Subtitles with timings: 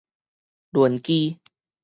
[0.71, 1.39] 輪機